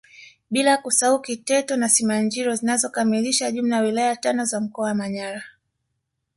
Bila 0.53 0.73
kusahau 0.77 1.21
Kiteto 1.21 1.77
na 1.77 1.89
Simanjiro 1.89 2.55
zinazokamilisha 2.55 3.51
jumla 3.51 3.75
ya 3.75 3.81
wilaya 3.81 4.15
tano 4.15 4.45
za 4.45 4.59
mkoa 4.59 4.85
wa 4.85 4.93
Manyara 4.93 5.43